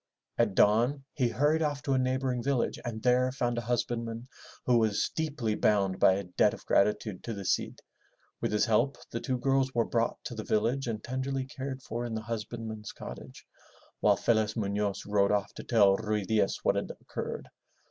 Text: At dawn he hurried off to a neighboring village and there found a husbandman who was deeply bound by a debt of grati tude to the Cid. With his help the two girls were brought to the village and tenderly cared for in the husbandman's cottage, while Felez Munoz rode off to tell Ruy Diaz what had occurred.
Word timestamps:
At 0.39 0.55
dawn 0.55 1.03
he 1.13 1.27
hurried 1.29 1.61
off 1.61 1.83
to 1.83 1.93
a 1.93 1.99
neighboring 1.99 2.41
village 2.41 2.79
and 2.83 3.03
there 3.03 3.31
found 3.31 3.59
a 3.59 3.61
husbandman 3.61 4.29
who 4.65 4.79
was 4.79 5.11
deeply 5.15 5.53
bound 5.53 5.99
by 5.99 6.13
a 6.13 6.23
debt 6.23 6.55
of 6.55 6.65
grati 6.65 6.97
tude 6.99 7.23
to 7.23 7.35
the 7.35 7.45
Cid. 7.45 7.81
With 8.41 8.51
his 8.51 8.65
help 8.65 8.97
the 9.11 9.19
two 9.19 9.37
girls 9.37 9.75
were 9.75 9.85
brought 9.85 10.17
to 10.23 10.33
the 10.33 10.43
village 10.43 10.87
and 10.87 11.03
tenderly 11.03 11.45
cared 11.45 11.83
for 11.83 12.03
in 12.03 12.15
the 12.15 12.21
husbandman's 12.21 12.93
cottage, 12.93 13.45
while 13.99 14.17
Felez 14.17 14.55
Munoz 14.57 15.05
rode 15.05 15.31
off 15.31 15.53
to 15.53 15.63
tell 15.63 15.95
Ruy 15.97 16.25
Diaz 16.25 16.57
what 16.63 16.75
had 16.77 16.89
occurred. 16.99 17.49